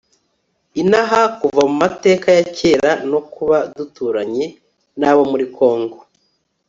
inaha 0.81 1.21
kuva 1.39 1.61
mu 1.69 1.75
mateka 1.83 2.27
ya 2.37 2.45
kera, 2.57 2.91
no 3.11 3.19
kuba 3.33 3.57
duturanye 3.75 4.45
n'abo 4.99 5.21
muri 5.31 5.45
congo 5.57 5.97